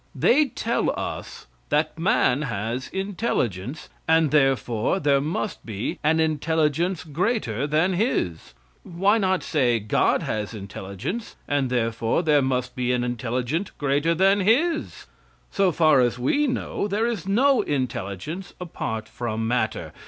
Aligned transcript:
They 0.15 0.45
tell 0.45 0.89
us 0.99 1.45
that 1.69 1.99
man 1.99 2.41
has 2.41 2.87
intelligence, 2.87 3.87
and 4.07 4.31
therefore 4.31 4.99
there 4.99 5.21
must 5.21 5.63
be 5.63 5.99
an 6.03 6.19
intelligence 6.19 7.03
greater 7.03 7.67
than 7.67 7.93
his. 7.93 8.55
Why 8.81 9.19
not 9.19 9.43
say, 9.43 9.77
God 9.79 10.23
has 10.23 10.55
intelligence, 10.55 11.35
therefore 11.47 12.23
there 12.23 12.41
must 12.41 12.75
be 12.75 12.91
an 12.93 13.03
intelligence 13.03 13.69
greater 13.77 14.15
than 14.15 14.39
his? 14.39 15.05
So 15.51 15.71
far 15.71 15.99
as 16.01 16.17
we 16.17 16.47
know, 16.47 16.87
there 16.87 17.05
is 17.05 17.27
no 17.27 17.61
intelligence 17.61 18.55
apart 18.59 19.07
from 19.07 19.47
matter. 19.47 19.93